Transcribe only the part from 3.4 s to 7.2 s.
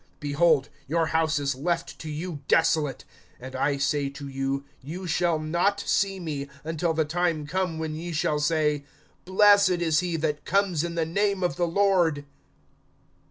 I say to you: Ye shall not see me, until the